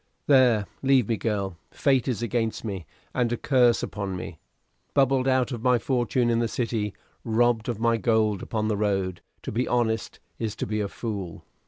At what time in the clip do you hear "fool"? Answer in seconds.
10.87-11.45